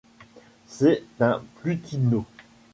[0.65, 2.25] C'est un plutino.